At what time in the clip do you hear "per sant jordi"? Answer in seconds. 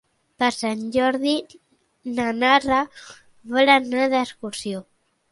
0.41-1.33